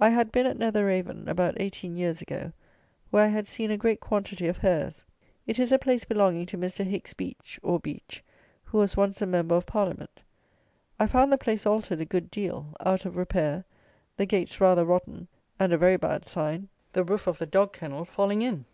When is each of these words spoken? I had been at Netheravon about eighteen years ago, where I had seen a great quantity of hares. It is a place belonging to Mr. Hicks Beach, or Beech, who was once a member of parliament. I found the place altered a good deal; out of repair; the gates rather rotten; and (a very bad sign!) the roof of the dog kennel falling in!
I 0.00 0.08
had 0.08 0.32
been 0.32 0.46
at 0.46 0.56
Netheravon 0.56 1.28
about 1.28 1.60
eighteen 1.60 1.94
years 1.94 2.22
ago, 2.22 2.54
where 3.10 3.24
I 3.26 3.28
had 3.28 3.46
seen 3.46 3.70
a 3.70 3.76
great 3.76 4.00
quantity 4.00 4.48
of 4.48 4.56
hares. 4.56 5.04
It 5.46 5.58
is 5.58 5.70
a 5.70 5.78
place 5.78 6.06
belonging 6.06 6.46
to 6.46 6.56
Mr. 6.56 6.82
Hicks 6.82 7.12
Beach, 7.12 7.60
or 7.62 7.78
Beech, 7.78 8.24
who 8.64 8.78
was 8.78 8.96
once 8.96 9.20
a 9.20 9.26
member 9.26 9.54
of 9.54 9.66
parliament. 9.66 10.22
I 10.98 11.06
found 11.06 11.30
the 11.30 11.36
place 11.36 11.66
altered 11.66 12.00
a 12.00 12.06
good 12.06 12.30
deal; 12.30 12.74
out 12.80 13.04
of 13.04 13.18
repair; 13.18 13.66
the 14.16 14.24
gates 14.24 14.62
rather 14.62 14.86
rotten; 14.86 15.28
and 15.58 15.74
(a 15.74 15.76
very 15.76 15.98
bad 15.98 16.24
sign!) 16.24 16.70
the 16.94 17.04
roof 17.04 17.26
of 17.26 17.36
the 17.36 17.44
dog 17.44 17.74
kennel 17.74 18.06
falling 18.06 18.40
in! 18.40 18.64